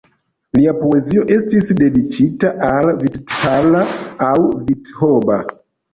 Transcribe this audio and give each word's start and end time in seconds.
Lia 0.57 0.71
poezio 0.77 1.25
estis 1.35 1.69
dediĉita 1.81 2.53
al 2.69 2.89
Vitthala 3.03 3.85
aŭ 4.31 4.35
Vithoba. 4.49 5.39